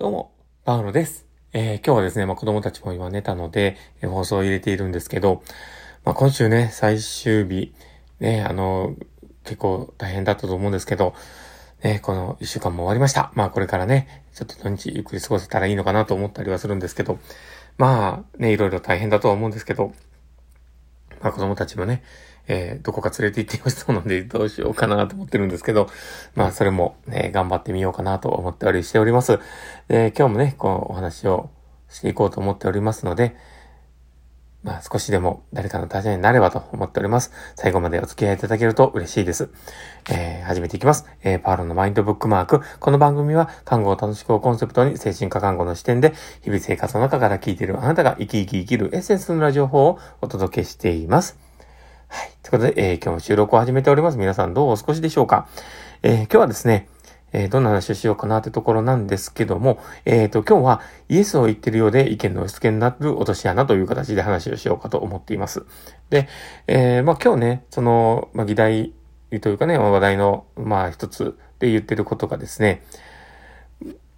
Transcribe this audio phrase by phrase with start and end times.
[0.00, 0.30] どうも、
[0.64, 1.26] パウロです。
[1.52, 5.42] えー、今日はですね、まあ、子供たちも今寝たので、えー、放送を入れているんですけど、
[6.04, 7.74] まあ、今週ね、最終日、
[8.20, 8.94] ね、あの、
[9.42, 11.14] 結構大変だったと思うんですけど、
[11.82, 13.32] ね、この一週間も終わりました。
[13.34, 17.18] まあこれからね、ちょっと土日ゆっくり過ごせたらいいのかなと思ったりはするんですけど、
[17.76, 19.92] まあね、いろいろ大変だとは思うんですけど、
[21.20, 22.04] まあ子供たちもね、
[22.48, 25.88] えー、どこか連れて行ってほしそうなのでどうしようかなと思ってるんですけど、
[26.34, 29.38] まあそれもね、頑張ってみようかなと思っておりしております。
[29.88, 31.50] で、今日もね、このお話を
[31.88, 33.36] していこうと思っておりますので、
[34.64, 37.32] まあ少しでも誰かの立場になればと思っております。
[37.54, 39.50] 最後までお付き合いいただけると嬉しいです。
[40.10, 41.06] えー、始めていきます。
[41.22, 42.62] えー、パールのマインドブックマーク。
[42.80, 51.47] この番組は看護を楽しくをコンセプトに精神科看護の視点で日々生活の中から聞いているあなたが生き生き生きるエッセンスのラジオ法をお届けしています。
[52.08, 52.30] はい。
[52.42, 54.16] ということで、えー、今日も収録を始めております。
[54.16, 55.46] 皆さんどうお過ごしでしょうか？
[56.02, 56.88] えー、今日はですね、
[57.32, 60.80] えー、どんな話をしようかなってところなんですけども、えっ、ー、と、今日は
[61.10, 65.66] イエスを言ってるようで意見の押し付けになる落とし穴という形で話をしようかと思っています。
[66.08, 66.28] で、
[66.66, 68.94] えー、まあ今日ね、その、まあ議題
[69.42, 72.82] というかね、話題の、まあ一つで言ってることがですね、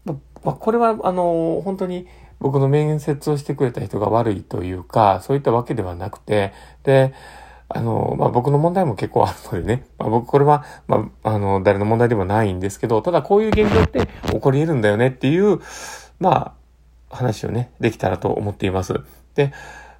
[0.04, 2.06] まあ、これは、あの、本当に
[2.38, 7.12] 僕の面接をしてくれた人が悪いというか、そういったわけではなくて、で、
[7.72, 15.60] あの、まあ、僕の問題も結構あるのでね、まあ、僕これは、まあ、あの、誰の問題でもないんですけど、ただこういう現状って起こり得るんだよねっていう、
[16.18, 16.54] ま
[17.10, 18.94] あ、話をね、できたらと思っています。
[19.36, 19.52] で、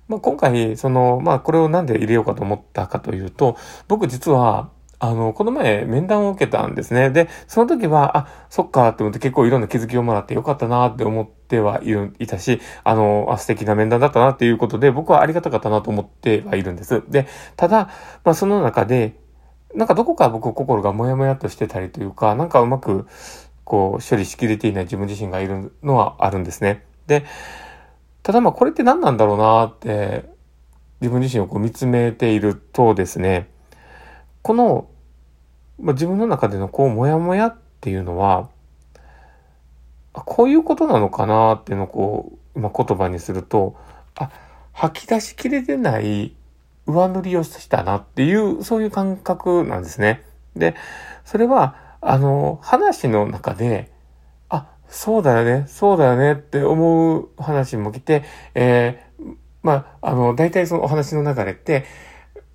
[0.09, 4.71] まあ、今回、その、まあ、これをなんで入れようかと思ったかというと、僕実は、
[5.03, 7.09] あの、この前面談を受けたんですね。
[7.09, 17.03] で、その時は、あ、そっかって思って結構いろんな気づきをもらってよかったなって思ってはいる、いたし、あの、あ、素敵な面談だったなっていうことで、僕はありがたかったなと思ってはいるんです。
[17.09, 17.89] で、ただ、
[18.25, 19.17] まあその中で、
[19.75, 23.07] なんかどこか僕心がもやもやとしてたりというか、なんかうまく、
[23.65, 26.85] こう、処理しきれていない自分自身がいるのはあるんですね。
[27.07, 27.25] で、
[28.23, 30.29] ただまあこれって何なんだろうなって、
[31.01, 33.49] 自分自身をこう見つめているとですね、
[34.43, 34.90] この、
[35.81, 38.49] まあ、自分の中でのこう、もやもやっていうのは、
[40.13, 43.77] こういうことなのかなっていうのをこう、まあ、言葉にすると、
[44.17, 44.31] あ、
[44.73, 46.35] 吐き出しきれてない
[46.87, 50.23] 上塗りをしたなっていう、そういう感覚なんですね。
[50.57, 50.75] で、
[51.25, 53.91] それは、あの、話の中で、
[54.49, 58.25] あ、そうだよね、そうだよねって思う話も来て、
[58.55, 61.85] えー、まあ、あの、大体そのお話の流れって、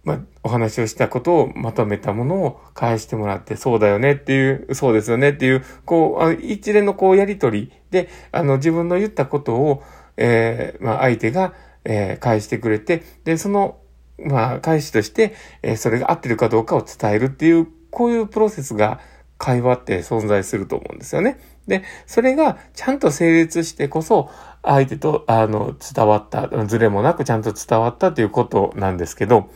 [0.06, 9.84] まあ、お話をしたことをまとめたものを返してもらって、そうだよねっていう、そうですよねっていう、こう、あ一連のこうやりとりで、あの、自分の言ったことを、
[10.16, 13.80] えー、まあ、相手が、えー、返してくれて、で、その、
[14.20, 15.34] まあ、返しとして、
[15.64, 19.00] えー、それが合ってるかどうかを伝えるっていう、こういうプロセスが、
[19.38, 21.40] 会話って存在すると思うんですよね。
[21.68, 24.30] で、それがちゃんと成立してこそ、
[24.64, 29.50] 相手と、あの、伝わった、ズレもなくちゃんと伝わったということなんですけど、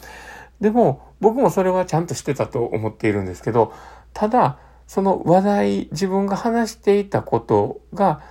[0.61, 3.73] でも、僕もそれはちゃんとしてたと思っているんですけど、
[4.13, 8.21] ただ、その話題、自分が話していたことが、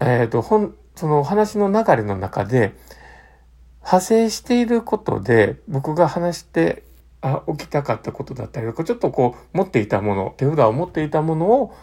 [0.00, 2.74] えっ、ー、と、ほん、その話の流れの中で、
[3.80, 6.84] 派生していることで、僕が話して、
[7.20, 11.74] あ、起きたかったことだったりとか、ちょっとこう、持っていたもの、手札を持っていたものを、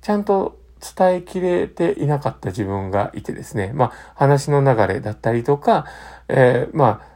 [0.00, 0.58] ちゃんと
[0.96, 3.72] 伝えきれていなかった自分がいてですね。
[3.74, 5.86] まあ、話の流れだったりとか、
[6.28, 7.14] えー、まあ、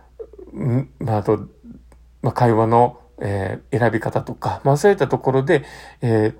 [0.99, 1.47] まあ、あと、
[2.28, 5.65] まあ、会話の、えー、選び方とか、まあ、そういったところで、
[6.03, 6.39] えー、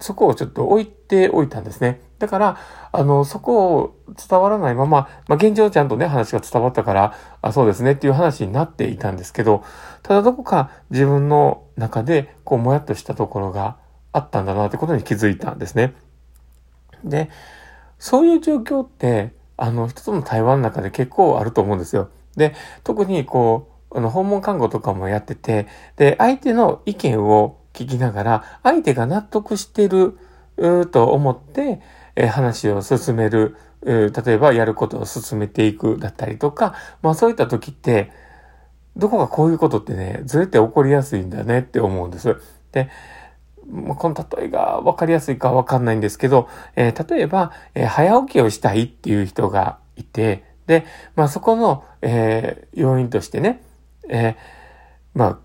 [0.00, 2.02] そこをちょっと置いておいたんですね。
[2.18, 2.58] だから、
[2.92, 3.96] あの、そこを
[4.28, 9.64] 伝わらないまま、まあ、現状ちゃんとね、話が伝わったから、あ、そうですねっていう話になっていたんですけど、
[10.02, 13.78] ただどこか自分の中で、こう、もやっとしたところが
[14.12, 15.94] あったんだなってことに気づいたんですね。
[17.02, 17.30] で、
[17.98, 22.10] そういう状況って、あの、人との対話の中で結構あると思うんですよ。
[22.36, 22.54] で、
[22.84, 25.66] 特にこう、あの、訪問看護とかもやってて、
[25.96, 30.18] で、相手の意見を聞きながら、相手が納得してる、
[30.90, 31.80] と思って、
[32.16, 38.10] え話を進める、例えばやることを進めていくだったりとか、まあそういった時って、
[38.96, 42.36] どこかこういうことってね、ずれて起こりやすいんだねって思うんです。
[42.72, 42.90] で、
[43.96, 50.84] この例えが分かりやすいかわかんないんですけど、えー、例えば、えー、早起きをしたいっていう人がいて、で、
[51.14, 53.62] まあそこの、えー、要因としてね、
[54.08, 54.34] えー、
[55.14, 55.38] まあ、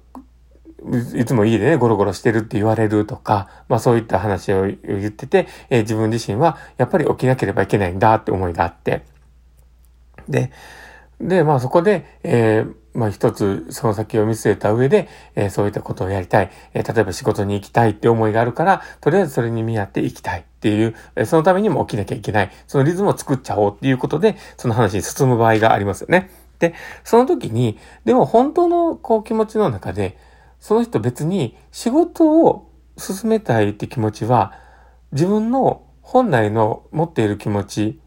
[1.18, 9.04] いつも家でね、ゴロゴロしてるって言われるとか、まあそういった話を言ってて、えー、自分自身はやっぱり起きなければいけないんだって思いがあって。
[10.27, 10.51] で、
[11.21, 16.51] で、まあそこで、えー、まあ一つその先を見据えた上で、えー、そういったことをやりたい。
[16.74, 22.51] えー、例えば仕事に行きたいって思いがあるから、とりあえずそれに見合って行きたいっていう、え、そのためにも起きなきゃいけない。
[22.68, 26.42] そのリズムを作っちゃおうっていうことで、その話に進む場合がありますよね。
[26.63, 26.74] で、
[27.04, 30.18] その時に、でも本当のこう気持ちの中で、
[30.62, 34.54] その人別に仕事を進めたいって気持ちは、
[35.12, 38.00] 自分の本来の持っている気持ち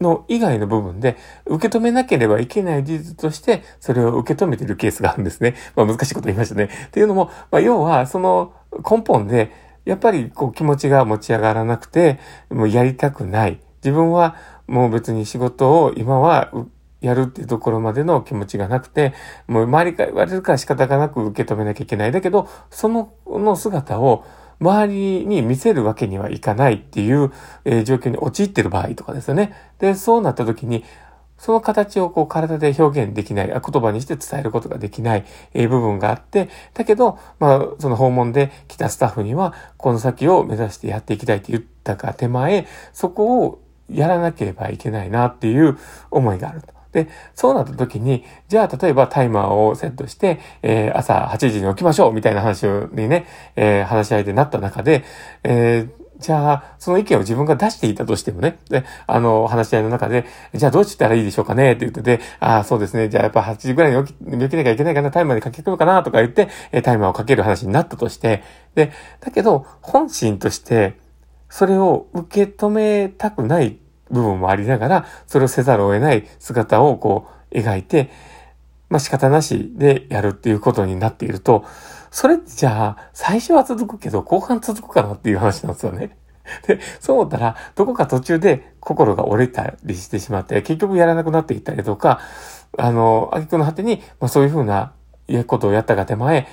[0.00, 5.54] の以外の部分で受け止めなければいけない事実としてそれを受け止めているケースがあるんですね。
[5.76, 6.70] まあ難しいこと言いましたね。
[6.86, 8.54] っていうのも、まあ要はその
[8.90, 9.52] 根本で
[9.84, 12.18] やっぱりこう気持ちが持ち上がらなくて、
[12.48, 13.60] もうやりたくない。
[13.84, 16.50] 自分はもう別に仕事を今は
[17.02, 19.12] やるっていうところまでの気持ちがなくて、
[19.48, 22.12] もう周りから言われるから仕方がなく受け止めなきゃいけない。
[22.12, 24.24] だけど、その、の姿を
[24.60, 27.32] 周りに見せるわけにはいかないっていう、
[27.64, 29.54] えー、状況に陥ってる場合とかですよね。
[29.78, 30.84] で、そうなった時に、
[31.42, 43.60] その形をこう体で表現できない、言葉にして伝えることができない、え、部分があって、だけど、まあ、その訪問で来たスタッフには、この先を目指してやっていきたいって言ったか手前、そこを
[43.90, 45.78] やらなければいけないなっていう
[46.12, 46.81] 思いがあると。
[46.92, 55.04] で、そうなった時に、じゃあ例えばタイマーをセットして、えー、朝8時に起きましょうみたいな話にね、えー、話し合いでなった中で、
[55.42, 60.24] えーじゃあ、その意見を自分が出していたとしてもね、で、あの、話し合いの中で、
[60.54, 66.48] じゃあどうしたらいいでしょうかねって言ってて、ああ、そうですね、じゃあやっぱ8時ぐらいに起き、起きなきゃいけないかな、タイマーにかけるのかなとか言って、
[66.82, 68.44] タイマーをかける話になったとして、
[68.76, 70.96] で、だけど、本心として、
[71.48, 73.78] それを受け止めたくない
[74.12, 78.10] 部分もありながら、それをせざるを得ない姿をこう描いて、
[78.88, 81.64] まあ仕方なしでやるっていうことになっていると、
[82.10, 86.16] それじゃあ、最初は続くけど、後半続くかなっていう話なんですよね。
[86.66, 92.20] で、そう思ったら、どこか途中で心が折れたりしてしまって、結局やらなくなっていったりとか、
[92.76, 94.92] あの、あげくの果てに、まあそういうふうな
[95.46, 96.46] ことをやったが手前、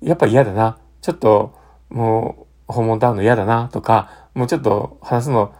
[0.00, 0.78] やっぱ嫌だな。
[1.02, 1.54] ちょっと、
[1.90, 5.52] もう、訪問ダウンの嫌だなとか、もうちょっと話すの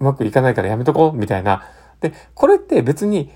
[0.00, 1.64] うまくいかないからやめとこう、みたいな。
[2.00, 3.30] で、これって別に、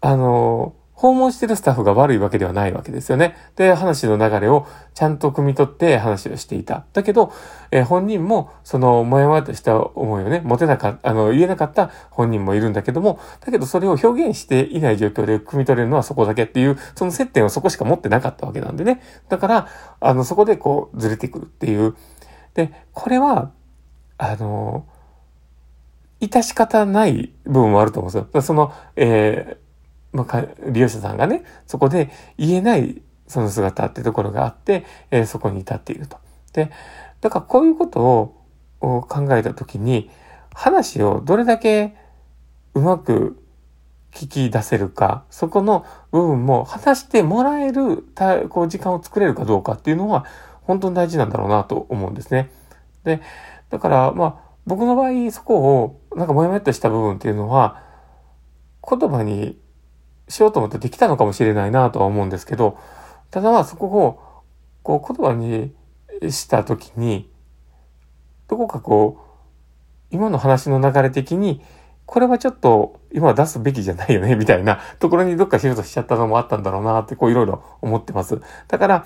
[0.00, 3.36] あの、訪問してるスタッフが悪いわけではないわけですよね。
[3.54, 6.86] で、話の流れをちゃんと汲み取って話をしていた。
[6.92, 7.32] だけど、
[7.70, 19.00] えー、本人も、その、もやもやとした思いをね、持てなかった、あの、言えなかった本人もいるんだけども、だけどそれを表現していない状況で汲み取れるのはそこだけっていう、その接点をそこしか持ってなかったわけなんでね。
[19.28, 19.68] だから、
[20.00, 21.94] あの、そこでこう、ずれてくるっていう。
[22.54, 23.52] で、これは、
[24.16, 24.84] あの、
[26.20, 28.42] 致し方ない部分もあると思うんですよ。
[28.42, 36.18] その、えー、まあ、利用者さんがね、そこで言えないその姿ってところがあって、えー、そこに至っていると。
[36.52, 36.70] で、
[37.20, 40.10] だからこういうことを考えたときに、
[40.54, 41.94] 話をどれだけ
[42.74, 43.40] うまく
[44.12, 48.04] 聞き出せるか、そこの部分も話してもらえる
[48.48, 50.24] こう時間を作れるかどうかっていうのは
[50.62, 52.50] 本当に大事なんだろうなと思うんですね。
[53.04, 53.20] で、
[53.70, 57.82] だから、まあ、僕の場合、そこを、なんかもやもやっとした部分っていうのは、
[58.88, 59.58] 言葉に
[60.28, 62.78] しようと思ってできたのかもしれないなとは思うんですけど、
[63.30, 64.20] ただまあそこを、
[64.82, 65.74] こう言葉に
[66.30, 67.30] したときに、
[68.48, 69.28] どこかこう、
[70.10, 71.62] 今の話の流れ的に、
[72.06, 78.40] これはちょっと今出すべきじゃないよね、みたいなところにどっかシフトしちゃったのもあったんだろうなって、こういろいろ思ってます。
[78.66, 79.04] だから、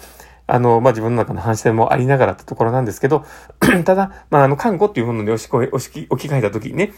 [0.52, 3.24] あの、まあ、自分の中の反省もありながらってところなんですけど、
[3.86, 6.92] ただ、まあ、あの、看護っていうもので押し押し置き換えたときにね、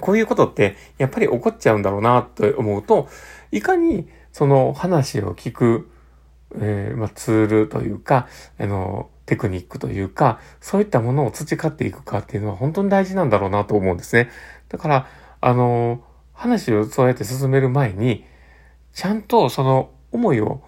[0.00, 3.08] こういうことってやっぱり起こっちゃうんだろうなと思うと、
[3.52, 5.88] いかにその話を聞く、
[6.56, 8.26] えー、まあ、ツールというか、
[8.58, 14.30] あの、テクニックというか、そういったものを培っていくかっていうのは本当に大事なんだろうなと思うんですね。
[14.68, 15.06] だから、
[15.40, 16.02] あの、
[16.32, 18.24] 話をそうやって進める前に、
[18.94, 20.62] ちゃんとその思いを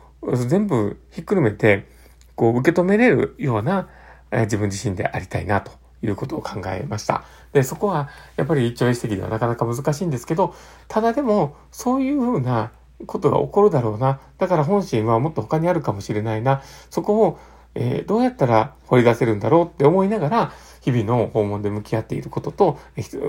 [0.49, 1.87] 全部ひっくるめて、
[2.35, 3.89] こう受け止めれるような、
[4.31, 5.73] え自分自身でありたいなと
[6.03, 7.25] いうことを考えました。
[7.53, 10.55] で、そこはやっぱり一朝一夕ではなかなか難しいんですけど、
[10.89, 12.71] ただでもそういうふうな
[13.07, 14.21] ことが起こるだろうな。
[14.39, 16.63] だから本心はもっと他にあるかもしれないな。
[16.91, 17.39] そこを、
[17.75, 22.79] えー、どうやったら掘り出せるんだろうって思いながら、日々の訪問で向き合っていることと、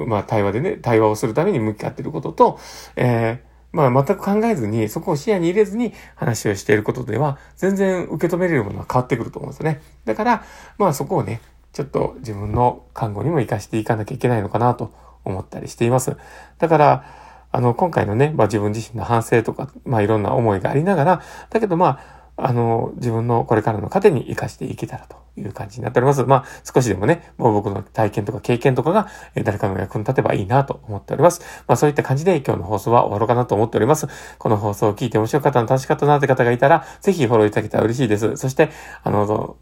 [0.07, 2.59] まあ対話でね、対話をするために向き合っていることと、
[2.95, 9.81] えーまあ全く考えずに、そこを視野に入れずに話をしていることでは、全然受け止めれるものは変わってくると思うんですよね。
[10.05, 10.43] だから、
[10.77, 11.41] まあそこをね、
[11.73, 16.17] ちょっと自分の看護にも活かしていかなきゃいけないのかなと思ったりしています。
[16.57, 17.05] だから、
[17.53, 21.99] あの、今回のね、まあ自分自身の反省とか、まあいろんな思いがありながら、だけどま
[22.35, 26.23] あ、あの、自分のこれからの糧に活かしていけたらという感じになっております。
[26.23, 31.41] まあ、少しでもね、もう僕の体験とか経験とかが、え誰かの役に立てばいいなと思っております。
[31.67, 34.07] まあ、そういった感じで今日の放送は終わろうかなと思っております。
[34.37, 38.35] この放送を聞いて面白かったの楽しかったなって方がいたら、ぜひフォローいただけたら嬉しいです。
[38.37, 38.69] そして、
[39.03, 39.57] あの、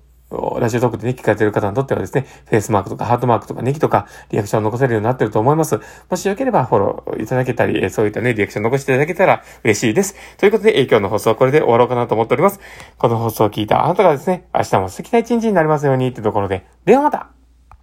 [0.59, 5.79] ラジオトークでね、聞かれてる方にとってはですね、フェイスマークとかハートマークとかネギとかリアクションを残せるようになってると思います。
[6.09, 10.15] もしよければフォローいただけたり、そういったね、リアクションを残していただけたら嬉しいです。
[10.37, 12.59] ということで、今日の放送はこれで終わろうかなと思っております。
[12.97, 17.31] この放送を聞いたあなたがですね、明日も素敵な一日になりますようにってところで、ではまた